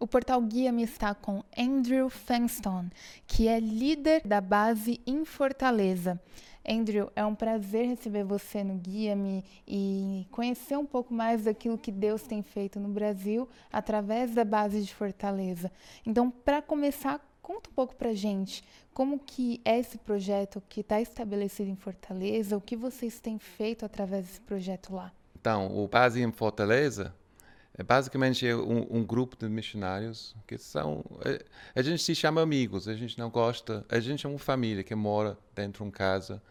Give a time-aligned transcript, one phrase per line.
[0.00, 2.88] O portal Guia-me está com Andrew Fanston,
[3.26, 6.20] que é líder da base em Fortaleza.
[6.64, 11.90] Andrew, é um prazer receber você no Guia-me e conhecer um pouco mais daquilo que
[11.90, 15.68] Deus tem feito no Brasil através da base de Fortaleza.
[16.06, 18.62] Então, para começar, conta um pouco para gente
[18.94, 23.84] como que é esse projeto que está estabelecido em Fortaleza, o que vocês têm feito
[23.84, 25.12] através desse projeto lá.
[25.40, 27.12] Então, o Base em Fortaleza
[27.78, 31.04] é basicamente um, um, grupo de missionários que são.
[31.74, 33.86] A, a, gente se chama amigos, a gente não gosta.
[33.88, 36.42] A gente é uma família que mora dentro de uma casa,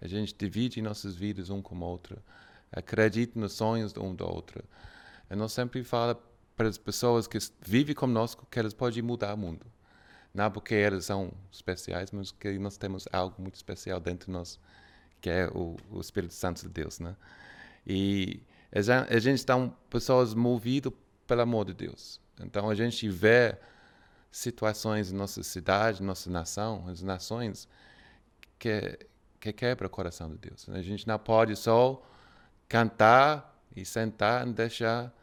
[0.00, 2.22] a gente divide nossas vidas um com o outro,
[2.70, 4.62] acredita nos sonhos de um do outro.
[5.28, 6.14] E nós sempre fala
[6.56, 9.66] para as pessoas que vivem conosco que elas podem mudar o mundo.
[10.32, 14.60] Não porque elas são especiais, mas que nós temos algo muito especial dentro de nós,
[15.20, 17.16] que é o, o Espírito Santo de Deus, né?
[17.84, 18.40] E
[18.72, 19.56] a gente está
[19.88, 20.92] pessoas movidas
[21.26, 22.20] pelo amor de Deus.
[22.40, 23.56] Então a gente vê
[24.30, 27.68] situações em nossa cidade, nossa nação, as nações
[28.58, 28.98] que
[29.40, 30.68] que quebra o coração de Deus.
[30.68, 32.02] A gente não pode só
[32.68, 35.14] cantar e sentar e deixar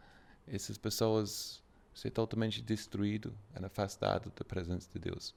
[0.47, 1.61] essas pessoas
[1.93, 5.33] ser totalmente destruído e afastado da presença de Deus.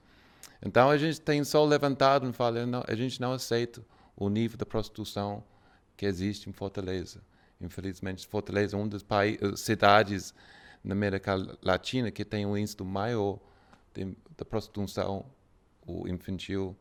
[0.62, 3.82] Então a gente tem só levantado e falado, a gente não aceita
[4.16, 5.44] o nível de prostituição
[5.96, 7.20] que existe em Fortaleza.
[7.60, 10.34] Infelizmente, Fortaleza é uma das eh, cidades
[10.82, 13.38] na América Latina que tem um índice maior
[13.92, 15.26] de, de prostituição
[16.06, 16.76] infantil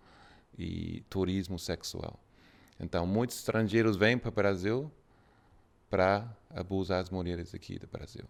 [0.58, 2.20] e turismo sexual.
[2.80, 4.92] Então, muitos estrangeiros vêm para o Brasil
[5.90, 8.26] para abusar as mulheres aqui do Brasil.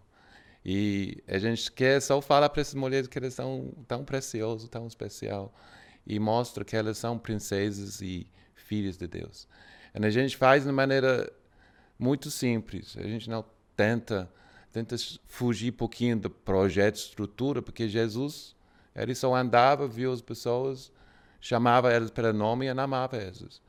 [0.64, 4.86] E a gente quer só falar para essas mulheres que elas são tão preciosas, tão
[4.86, 5.54] especial,
[6.06, 9.46] e mostra que elas são princesas e filhas de Deus.
[9.94, 11.30] E a gente faz de maneira
[11.98, 12.96] muito simples.
[12.96, 13.44] A gente não
[13.76, 14.30] tenta
[14.70, 14.96] tenta
[15.26, 18.54] fugir um pouquinho do projeto, estrutura, porque Jesus
[18.94, 20.92] ele só andava, viu as pessoas,
[21.40, 23.62] chamava elas pelo nome e amava elas.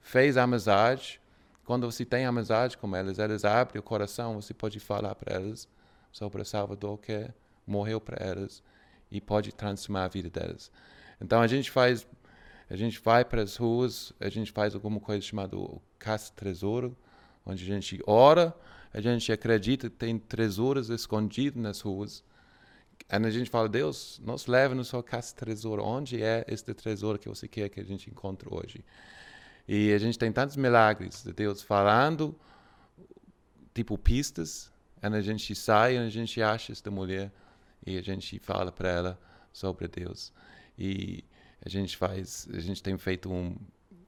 [0.00, 1.20] Fez amizade.
[1.64, 5.68] Quando você tem amizade com elas, elas abrem o coração, você pode falar para elas
[6.10, 7.30] sobre o Salvador que
[7.66, 8.62] morreu para elas
[9.10, 10.72] e pode transformar a vida delas.
[11.20, 12.06] Então a gente faz,
[12.68, 15.56] a gente vai para as ruas, a gente faz alguma coisa chamada
[15.98, 16.96] caça tesouro,
[17.44, 18.54] onde a gente ora,
[18.92, 22.24] a gente acredita que tem tesouros escondidos nas ruas.
[23.08, 25.82] E a gente fala, Deus, nos leva no sua casa tesouro.
[25.82, 28.84] Onde é este tesouro que você quer que a gente encontre hoje?
[29.66, 32.36] E a gente tem tantos milagres de Deus falando,
[33.72, 34.70] tipo pistas,
[35.02, 37.32] e a gente sai e a gente acha esta mulher
[37.86, 39.20] e a gente fala para ela
[39.52, 40.32] sobre Deus.
[40.78, 41.24] E
[41.64, 43.56] a gente faz, a gente tem feito um,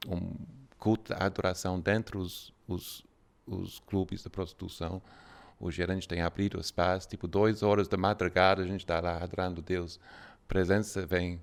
[0.09, 0.35] um
[0.79, 3.05] culto de adoração dentro os, os
[3.47, 5.03] os clubes de prostituição.
[5.59, 9.63] O gerente tem abrido espaço, tipo, duas horas da madrugada a gente está lá adorando
[9.63, 10.01] Deus.
[10.49, 11.41] Presença vem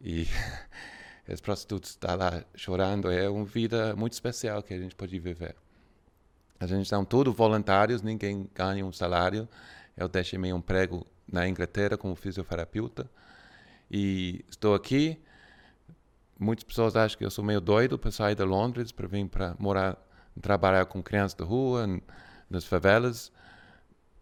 [0.00, 0.26] e
[1.28, 3.10] as prostitutas estão lá chorando.
[3.10, 5.56] É uma vida muito especial que a gente pode viver.
[6.60, 9.48] A gente são todos voluntários, ninguém ganha um salário.
[9.96, 13.10] Eu deixei meu emprego na Inglaterra como fisioterapeuta
[13.90, 15.20] e estou aqui.
[16.38, 19.54] Muitas pessoas acham que eu sou meio doido para sair de Londres para vir para
[19.58, 19.96] morar
[20.40, 21.86] trabalhar com crianças da rua,
[22.48, 23.32] nas favelas,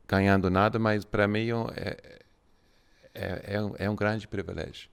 [0.06, 1.96] ganhando nada, mas para mim é,
[3.14, 4.90] é, é, um, é um grande privilégio.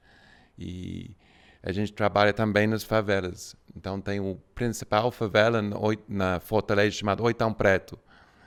[0.57, 1.15] E
[1.61, 3.55] a gente trabalha também nas favelas.
[3.75, 5.61] Então tem o principal favela
[6.07, 7.99] na Fortaleza chamado Oitão Preto.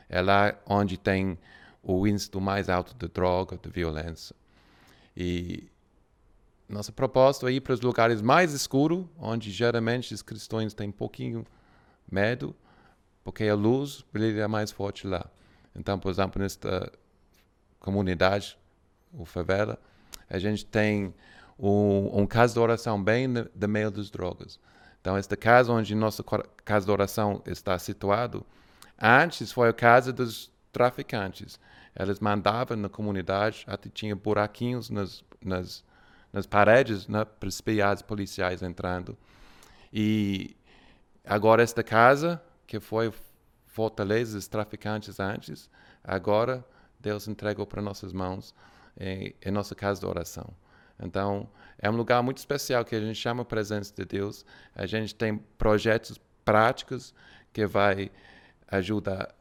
[0.08, 1.38] É lá onde tem
[1.82, 4.36] o índice mais alto de droga, de violência.
[5.16, 5.68] E
[6.68, 10.92] nossa proposta é ir para os lugares mais escuros, onde geralmente os cristãos têm um
[10.92, 11.44] pouquinho
[12.10, 12.54] medo,
[13.24, 15.26] porque a luz brilha mais forte lá.
[15.74, 16.92] Então, por exemplo, nesta
[17.80, 18.58] comunidade,
[19.12, 19.78] o favela,
[20.28, 21.14] a gente tem
[21.58, 24.58] um, um caso de oração bem no, no meio das drogas.
[25.00, 26.24] Então, esta casa onde nossa
[26.64, 28.46] casa de oração está situado,
[29.00, 31.58] antes foi a casa dos traficantes.
[31.98, 35.84] Eles mandavam na comunidade, até tinha buraquinhos nas, nas,
[36.32, 39.16] nas paredes né, para espiar os policiais entrando.
[39.92, 40.56] E
[41.24, 42.40] agora esta casa
[42.72, 43.12] que foi
[43.66, 45.68] fortaleza dos traficantes antes,
[46.02, 46.64] agora
[46.98, 48.54] Deus entregou para nossas mãos
[48.98, 50.48] em, em, nossa casa de oração.
[50.98, 51.46] Então,
[51.78, 54.46] é um lugar muito especial que a gente chama a presença de Deus.
[54.74, 57.14] A gente tem projetos práticos
[57.52, 58.10] que vai
[58.68, 59.34] ajudar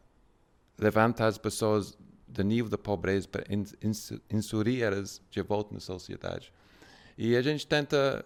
[0.77, 1.97] levantar as pessoas
[2.27, 3.45] do nível da pobreza para
[4.29, 6.51] inserir elas de volta na sociedade.
[7.17, 8.25] E a gente tenta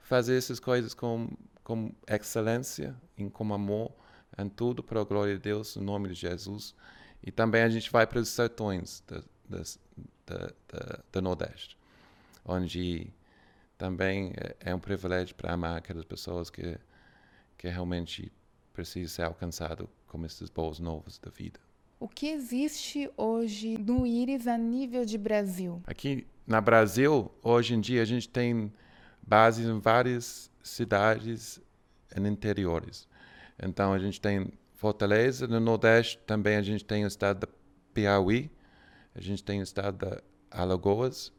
[0.00, 1.28] fazer essas coisas com,
[1.62, 3.92] com excelência e com amor
[4.38, 6.74] em tudo para a glória de Deus, em nome de Jesus.
[7.22, 9.02] E também a gente vai para os sertões
[11.12, 11.76] do Nordeste,
[12.44, 13.12] onde
[13.78, 16.78] também é, é um privilégio para amar aquelas pessoas que,
[17.56, 18.32] que realmente
[18.72, 21.58] precisam ser alcançado com esses boas novas da vida.
[21.98, 25.82] O que existe hoje no Íris a nível de Brasil?
[25.86, 28.70] Aqui na Brasil, hoje em dia, a gente tem
[29.22, 31.60] bases em várias cidades
[32.14, 33.08] e interiores.
[33.62, 37.48] Então, a gente tem Fortaleza, no Nordeste também a gente tem o estado da
[37.94, 38.50] Piauí,
[39.14, 41.32] a gente tem o estado da Alagoas,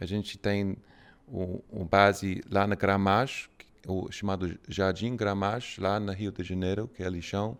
[0.00, 0.76] a gente tem
[1.26, 3.50] o, o base lá na Gramacho,
[3.86, 7.58] o chamado Jardim Gramacho, lá no Rio de Janeiro, que é Lixão.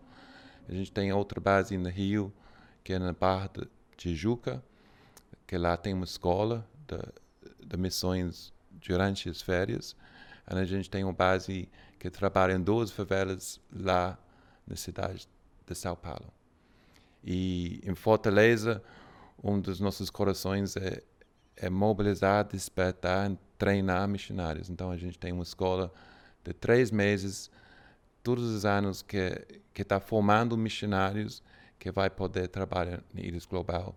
[0.67, 2.33] A gente tem outra base no Rio,
[2.83, 4.63] que é na Barra de Tijuca,
[5.45, 9.95] que lá tem uma escola de, de missões durante as férias.
[10.57, 11.69] A gente tem uma base
[11.99, 14.17] que trabalha em duas favelas lá
[14.65, 15.27] na cidade
[15.65, 16.33] de São Paulo.
[17.23, 18.81] E em Fortaleza,
[19.43, 21.03] um dos nossos corações é,
[21.55, 24.71] é mobilizar, despertar, treinar missionários.
[24.71, 25.93] Então a gente tem uma escola
[26.43, 27.51] de três meses,
[28.23, 31.43] todos os anos, que está formando missionários
[31.77, 33.95] que vai poder trabalhar na Ilhas Global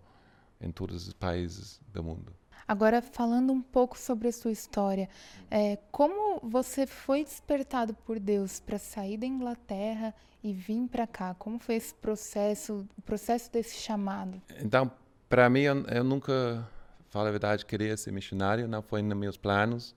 [0.61, 2.31] em todos os países do mundo.
[2.67, 5.09] Agora, falando um pouco sobre a sua história,
[5.51, 10.13] é, como você foi despertado por Deus para sair da Inglaterra
[10.43, 11.35] e vir para cá?
[11.37, 14.41] Como foi esse processo, o processo desse chamado?
[14.61, 14.91] Então,
[15.27, 16.67] para mim, eu, eu, nunca,
[17.09, 19.95] falo a verdade, queria ser missionário, não foi nos meus planos.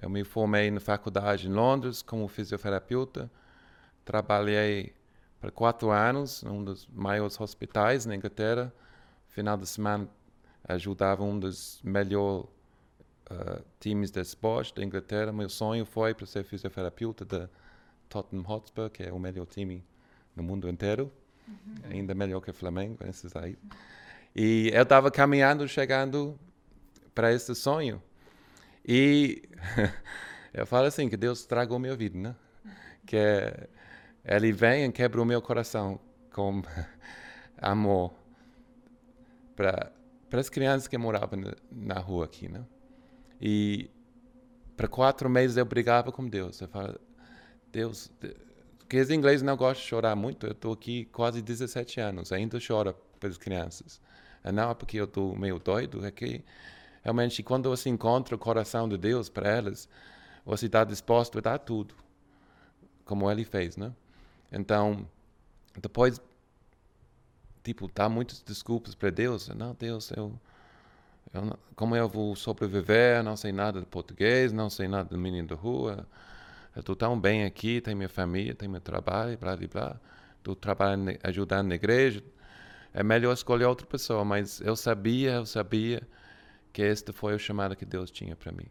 [0.00, 3.28] Eu me formei na faculdade em Londres como fisioterapeuta,
[4.04, 4.94] trabalhei
[5.40, 8.72] por quatro anos num dos maiores hospitais na Inglaterra.
[9.28, 10.08] Final de semana
[10.64, 12.48] ajudava um dos melhores
[13.30, 15.32] uh, times de esporte da Inglaterra.
[15.32, 17.48] Meu sonho foi para ser fisioterapeuta da
[18.08, 19.84] Tottenham Hotspur, que é o melhor time
[20.34, 21.12] no mundo inteiro,
[21.46, 21.74] uhum.
[21.90, 23.58] ainda melhor que o Flamengo, esses aí.
[24.34, 26.38] E eu estava caminhando, chegando
[27.14, 28.02] para esse sonho.
[28.86, 29.42] E
[30.54, 32.36] eu falo assim, que Deus tragou minha vida, né?
[33.04, 33.52] Que
[34.24, 35.98] Ele vem e quebra o meu coração
[36.32, 36.62] com
[37.60, 38.14] amor
[39.56, 39.90] para
[40.28, 41.40] para as crianças que moravam
[41.70, 42.64] na, rua aqui, né?
[43.40, 43.90] E
[44.76, 46.60] para quatro meses eu brigava com Deus.
[46.60, 47.00] Eu falava,
[47.72, 48.10] Deus,
[48.78, 50.46] porque os ingleses não gostam de chorar muito.
[50.46, 54.00] Eu estou aqui quase 17 anos, ainda choro para as crianças.
[54.44, 56.44] E não é porque eu estou meio doido, é que
[57.02, 59.88] realmente quando você encontra o coração de Deus para elas,
[60.44, 61.94] você está disposto a dar tudo,
[63.04, 63.92] como Ele fez, né?
[64.50, 65.06] Então,
[65.80, 66.20] depois
[67.68, 69.48] tipo, dá muitas desculpas para Deus.
[69.48, 70.32] Não, Deus, eu,
[71.34, 73.22] eu, como eu vou sobreviver?
[73.22, 76.06] Não sei nada de português, não sei nada do menino da rua.
[76.74, 80.00] Eu estou tão bem aqui, tenho minha família, tenho meu trabalho, blá, blá, blá.
[80.38, 82.22] Estou trabalhando, ajudando na igreja.
[82.94, 86.02] É melhor escolher outra pessoa, mas eu sabia, eu sabia
[86.72, 88.66] que este foi o chamado que Deus tinha para mim.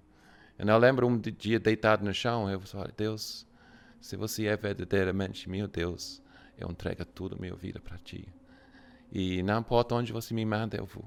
[0.58, 3.46] Eu lembro um dia deitado no chão, eu falei, Deus,
[4.02, 6.20] se você é verdadeiramente meu Deus,
[6.58, 8.28] eu entrego tudo a minha vida para ti.
[9.12, 11.06] E não importa onde você me manda, eu vou.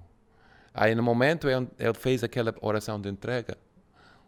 [0.73, 3.59] Aí no momento eu, fez aquela oração de entrega,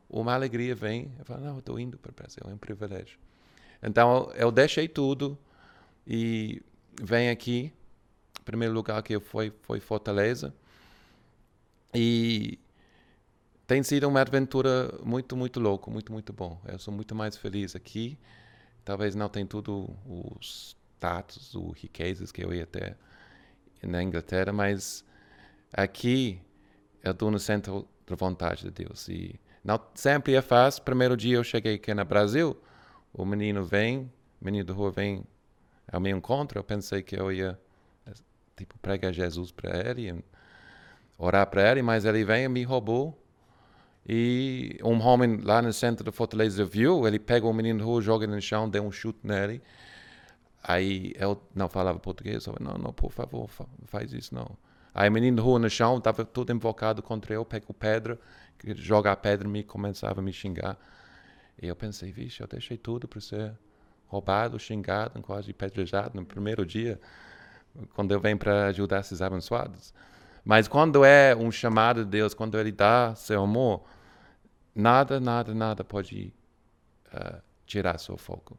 [0.08, 1.10] uma alegria vem.
[1.19, 3.19] Eu falo, não, eu estou indo para o Brasil, é um privilégio.
[3.82, 5.38] Então eu, deixei tudo
[6.06, 6.62] e
[7.00, 7.72] vem aqui.
[8.40, 10.52] O primeiro lugar que eu fui foi Fortaleza.
[11.94, 12.58] E
[13.67, 16.60] tem sido uma aventura muito, muito louca, muito, muito bom.
[16.67, 18.19] Eu sou muito mais feliz aqui.
[18.84, 22.96] Talvez não tenha tudo os status, os riquezas que eu ia ter
[23.82, 25.05] na Inglaterra, mas
[25.72, 26.41] aqui
[27.03, 29.08] eu estou no centro da vontade de Deus.
[29.08, 30.82] E não sempre é fácil.
[30.82, 32.56] Primeiro dia eu cheguei aqui no Brasil,
[33.12, 34.10] o menino vem,
[34.41, 35.24] o menino da rua vem
[35.91, 36.58] ao meu encontro.
[36.58, 37.58] Eu pensei que eu ia
[38.56, 40.24] tipo pregar Jesus para ele,
[41.19, 43.19] orar para ele, mas ele vem e me roubou.
[44.08, 48.03] E um homem lá no centro da Fortaleza viu, ele pega o menino da rua,
[48.03, 49.62] joga no chão, deu um chute nele.
[50.62, 53.48] Aí eu não falava português, eu falei, não, não, por favor,
[53.86, 54.56] faz isso não.
[54.94, 58.19] Aí o menino rua no chão, estava todo invocado contra eu, pegou pedra,
[58.76, 60.78] joga a pedra em mim, começava a me xingar.
[61.60, 63.52] E eu pensei, vixe, eu deixei tudo para ser
[64.06, 67.00] roubado, xingado, quase pedrejado no primeiro dia,
[67.94, 69.94] quando eu venho para ajudar esses abençoados.
[70.44, 73.84] Mas quando é um chamado de Deus, quando Ele dá seu amor,
[74.74, 76.32] nada, nada, nada pode
[77.14, 78.58] uh, tirar seu foco.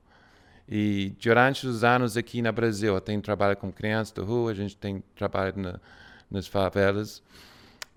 [0.68, 4.54] E durante os anos aqui no Brasil, eu tenho trabalhado com crianças da rua, a
[4.54, 5.80] gente tem trabalhado na,
[6.30, 7.22] nas favelas.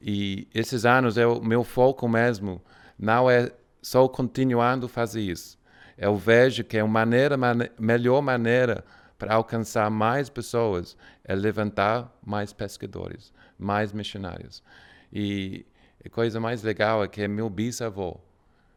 [0.01, 2.61] E esses anos, o meu foco mesmo
[2.99, 5.59] não é só continuando fazer isso.
[5.97, 8.85] Eu vejo que a maneira, man melhor maneira
[9.19, 14.63] para alcançar mais pessoas é levantar mais pescadores, mais missionários.
[15.13, 15.65] E
[16.05, 18.21] a coisa mais legal é que meu bisavô,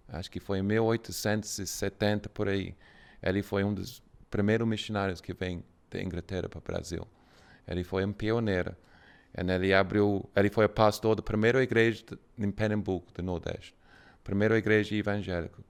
[0.08, 2.74] acho que foi em 1870 por aí,
[3.22, 7.08] ele foi um dos primeiros missionários que vem da Inglaterra para o Brasil.
[7.68, 8.76] Ele foi um pioneiro.
[9.36, 12.04] Ele abriu, ele foi pastor da primeira igreja
[12.38, 13.76] em Pernambuco, do Nordeste.
[14.24, 15.62] Primeira igreja evangélica.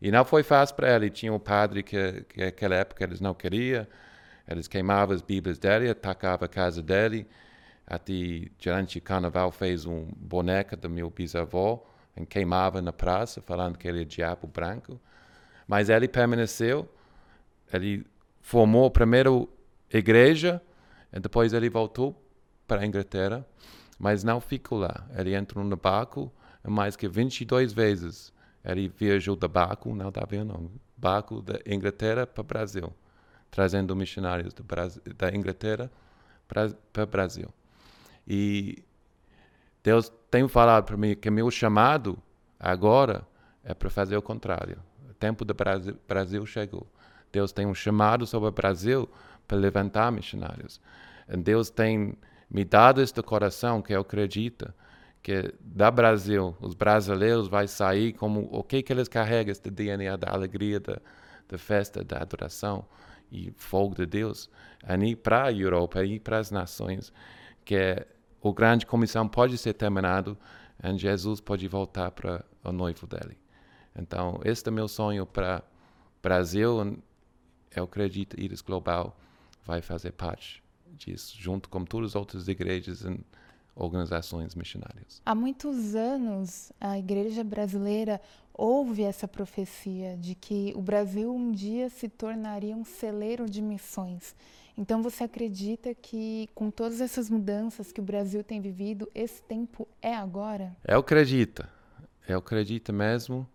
[0.00, 1.10] E não foi fácil para ele.
[1.10, 3.86] Tinha um padre que, que naquela época eles não queriam.
[4.48, 7.26] Eles queimavam as bíblias dele, atacavam a casa dele.
[7.86, 11.84] Até durante o carnaval fez um boneca do meu bisavô
[12.16, 15.00] e queimava na praça, falando que ele é diabo branco.
[15.70, 16.88] Mas ele permaneceu.
[17.72, 18.04] Ele
[18.40, 19.30] formou a primeira
[19.88, 20.60] igreja
[21.12, 22.20] e depois ele voltou
[22.66, 23.46] para a Inglaterra,
[23.96, 25.06] mas não ficou lá.
[25.16, 26.32] Ele entrou no barco
[26.66, 28.32] mais que 22 vezes.
[28.64, 32.92] Ele viajou de barco, não está vendo, barco da Inglaterra para o Brasil,
[33.48, 35.88] trazendo missionários Brasil, da Inglaterra
[36.48, 37.48] para o Brasil.
[38.26, 38.82] E
[39.84, 42.18] Deus tem falado para mim que meu chamado
[42.58, 43.24] agora
[43.62, 44.89] é para fazer o contrário.
[45.20, 45.54] O tempo do
[46.08, 46.86] Brasil, chegou.
[47.30, 49.06] Deus tem um chamado sobre o Brasil
[49.46, 50.80] para levantar missionários.
[51.28, 52.14] Deus tem
[52.48, 54.72] me dado este coração que eu acredito
[55.22, 60.16] que da Brasil, os brasileiros vai sair como o que que eles carregam este DNA
[60.16, 60.98] da alegria, da,
[61.46, 62.86] da festa, da adoração
[63.30, 64.48] e fogo de Deus,
[64.82, 67.12] ali para a Europa e para as nações,
[67.62, 70.34] que a grande comissão pode ser terminado
[70.82, 73.36] e Jesus pode voltar para o noivo dele.
[73.96, 75.62] Então, este é meu sonho para
[76.22, 76.80] Brasil
[77.74, 79.16] eu acredito que Íris Global
[79.64, 83.20] vai fazer parte disso, junto com todas as outras igrejas e
[83.74, 85.22] organizações missionárias.
[85.24, 88.20] Há muitos anos, a igreja brasileira
[88.52, 94.34] ouve essa profecia de que o Brasil um dia se tornaria um celeiro de missões.
[94.76, 99.86] Então você acredita que com todas essas mudanças que o Brasil tem vivido, esse tempo
[100.02, 100.76] é agora?
[100.86, 101.66] Eu acredito.
[102.28, 103.46] Eu acredito mesmo.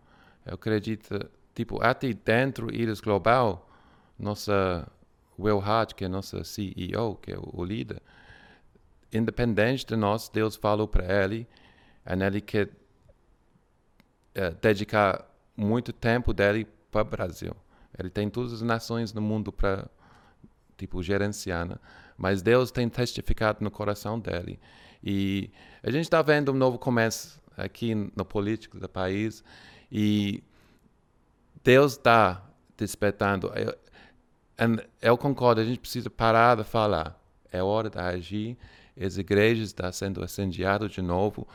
[0.45, 3.69] Eu acredito, tipo, até dentro Íris Global,
[4.17, 4.87] nossa
[5.37, 8.01] Will Hart, que é nossa CEO, que é o, líder,
[9.11, 11.47] independente de nós, Deus falou para ele,
[12.05, 15.25] e ele quer uh, dedicar
[15.57, 17.55] muito tempo dele para o Brasil.
[17.97, 19.89] Ele tem todas as nações no mundo para
[20.77, 21.75] tipo gerenciar, né?
[22.17, 24.59] mas Deus tem testificado no coração dele.
[25.03, 25.49] E
[25.81, 29.43] a gente está vendo um novo começo aqui no político do país
[29.97, 30.43] e
[31.63, 32.43] Deus está
[32.75, 33.49] despertando.
[33.55, 33.73] Eu,
[35.01, 37.17] eu concordo, a gente precisa parar de falar.
[37.49, 38.57] É hora de agir.
[38.99, 41.47] As igrejas estão sendo incendiadas de novo.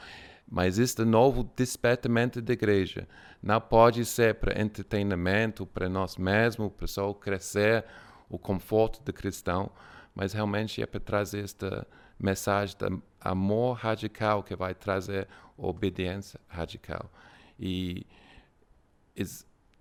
[0.50, 3.06] Mas este novo despertamento da igreja
[3.42, 7.84] não pode ser para entretenimento, para nós mesmos, para só crescer
[8.26, 9.70] o conforto do cristão,
[10.14, 11.86] mas realmente é para trazer esta
[12.18, 15.28] mensagem de amor radical que vai trazer
[15.58, 17.12] obediência radical.
[17.58, 18.06] E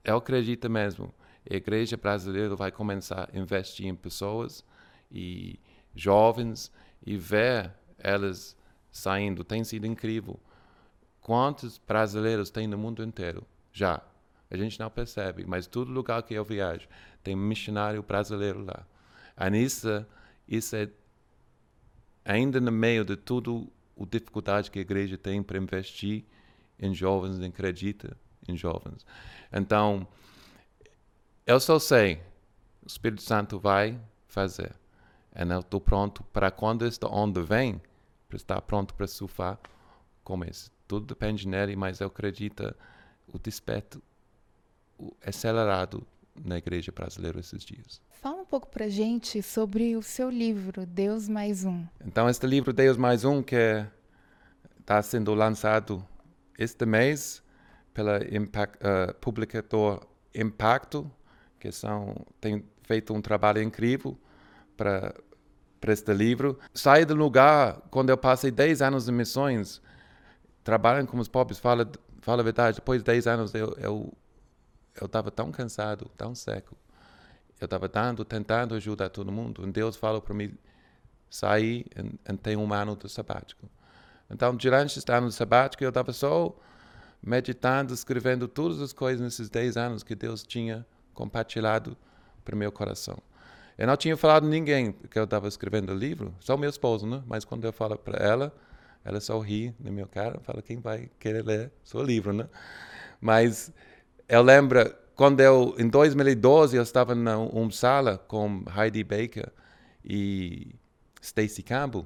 [0.04, 1.14] eu acredito mesmo
[1.50, 4.64] a igreja brasileira vai começar a investir em pessoas
[5.12, 5.60] e
[5.96, 6.72] jovens
[7.06, 8.56] e ver elas
[8.92, 9.44] saindo.
[9.44, 10.40] Tem sido incrível.
[11.20, 13.46] Quantos brasileiros tem no mundo inteiro?
[13.74, 14.02] Já.
[14.52, 16.88] A gente não percebe, mas todo lugar que eu viajo
[17.24, 18.86] tem missionário brasileiro lá.
[19.40, 20.06] E isso,
[20.48, 20.90] isso é
[22.26, 26.26] ainda no meio de tudo a dificuldade que a igreja tem para investir
[26.80, 28.18] em jovens, acredita
[28.50, 29.06] em jovens.
[29.52, 30.08] Então,
[31.46, 32.22] eu só sei,
[32.84, 34.76] o Espírito Santo vai fazer.
[35.36, 37.82] E eu estou pronto para quando esta onda vem,
[38.28, 39.60] para estar pronto para surfar
[40.24, 40.70] como esse.
[40.88, 42.76] Tudo depende nele, mas eu acredito
[43.28, 44.02] o desperto
[45.26, 46.06] acelerado
[46.44, 48.02] na igreja brasileira esses dias.
[48.22, 51.86] Fala um pouco para gente sobre o seu livro, Deus Mais Um.
[52.06, 53.86] Então, este livro, Deus Mais Um, que
[54.80, 56.06] está sendo lançado
[56.58, 57.42] este mês
[58.00, 61.12] pela impact, uh, publicador Impacto,
[61.60, 64.18] que são têm feito um trabalho incrível
[64.78, 65.14] para
[65.82, 66.58] para este livro.
[66.74, 69.82] Saí do lugar quando eu passei 10 anos em missões,
[70.64, 71.90] trabalhando com os pobres, fala,
[72.22, 74.14] fala a verdade, depois de 10 anos eu eu
[75.00, 76.78] eu estava tão cansado, tão seco.
[77.60, 79.68] Eu estava dando, tentando ajudar todo mundo.
[79.68, 80.58] E Deus falou para mim
[81.30, 83.70] sair e, e ter um ano de sabático.
[84.30, 86.56] Então, durante este ano de sabático, eu estava só
[87.22, 91.98] meditando, escrevendo todas as coisas nesses 10 anos que Deus tinha compartilhado
[92.44, 93.18] para o meu coração.
[93.78, 97.08] Eu não tinha falado a ninguém que eu estava escrevendo o livro, só meu esposo,
[97.08, 97.24] né?
[97.26, 98.54] Mas quando eu falo para ela,
[99.04, 102.48] ela só ri na minha cara, fala quem vai querer ler seu livro, né?
[103.22, 103.72] Mas
[104.28, 109.52] eu lembro quando eu em 2012 eu estava numa sala com Heidi Baker
[110.04, 110.76] e
[111.22, 112.06] Stacy Campbell,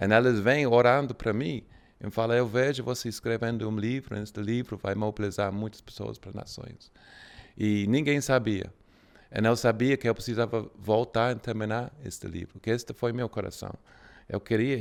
[0.00, 1.64] e elas vêm orando para mim
[2.00, 6.32] Eu falo, eu vejo você escrevendo um livro, este livro vai mobilizar muitas pessoas para
[6.32, 6.92] nações.
[7.56, 8.72] E ninguém sabia.
[9.30, 13.74] Eu sabia que eu precisava voltar e terminar este livro, que este foi meu coração.
[14.28, 14.78] Eu queria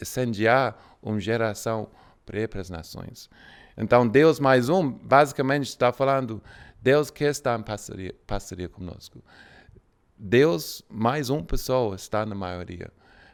[0.00, 1.88] incendiar uma geração
[2.26, 3.30] para as nações.
[3.76, 6.42] Então, Deus mais um, basicamente está falando,
[6.82, 9.22] Deus quer estar em parceria, parceria conosco.
[10.18, 12.90] Deus mais uma pessoa está na maioria.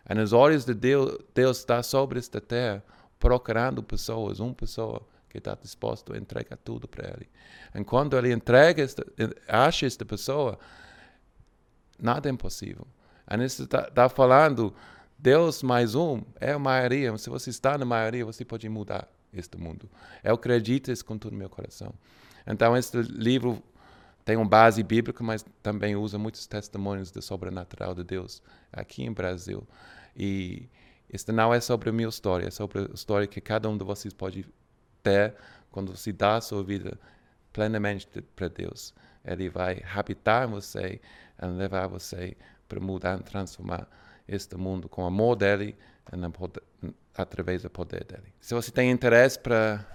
[0.08, 2.84] E nos olhos de Deus, Deus está sobre esta terra
[3.24, 5.00] procurando pessoas, uma pessoa
[5.30, 7.26] que está disposto a entregar tudo para Ele.
[7.74, 9.02] E quando Ele entrega, esta,
[9.48, 10.58] acha esta pessoa,
[11.98, 12.86] nada é impossível.
[13.30, 14.74] E isso está tá falando,
[15.18, 17.16] Deus mais um é a maioria.
[17.16, 19.88] Se você está na maioria, você pode mudar este mundo.
[20.22, 21.94] Eu acredito isso com todo o meu coração.
[22.46, 23.62] Então, este livro
[24.22, 29.10] tem uma base bíblica, mas também usa muitos testemunhos do sobrenatural de Deus aqui em
[29.10, 29.66] Brasil.
[30.14, 30.68] E
[31.14, 33.84] isso não é sobre a minha história, é sobre a história que cada um de
[33.84, 34.44] vocês pode
[35.00, 35.34] ter
[35.70, 36.98] quando se dá a sua vida
[37.52, 38.92] plenamente para Deus.
[39.24, 41.00] Ele vai habitar em você
[41.40, 42.36] e levar você
[42.68, 43.88] para mudar e transformar
[44.26, 45.76] este mundo com o amor dele
[46.12, 48.34] e através do poder dele.
[48.40, 49.86] Se você tem interesse para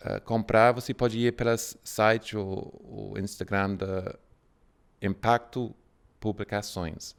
[0.00, 4.18] uh, comprar, você pode ir pelo site ou, ou Instagram da
[5.02, 5.74] Impacto
[6.18, 7.14] Publicações.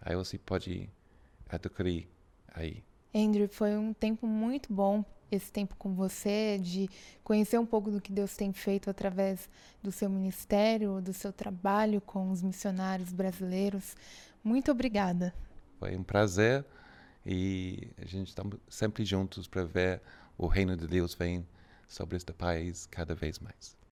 [0.00, 0.90] Aí você pode
[1.48, 2.08] adquirir
[2.52, 2.82] aí.
[3.16, 6.86] Andrew, foi um tempo muito bom esse tempo com você, de
[7.24, 9.48] conhecer um pouco do que Deus tem feito através
[9.82, 13.96] do seu ministério, do seu trabalho com os missionários brasileiros.
[14.44, 15.34] Muito obrigada.
[15.78, 16.62] Foi um prazer
[17.24, 20.02] e a gente está sempre juntos para ver
[20.36, 21.46] o reino de Deus vem
[21.88, 23.85] sobre este país cada vez mais.